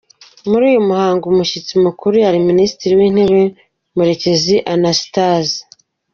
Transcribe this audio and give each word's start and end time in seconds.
Muri 0.49 0.63
uyu 0.69 0.87
muhango 0.89 1.23
umushyitsi 1.27 1.73
Mukuru 1.85 2.15
yari 2.25 2.37
Minisitiri 2.49 2.93
w’Intebe 2.99 3.41
Murekezi 3.95 4.55
Anastase 4.73 5.57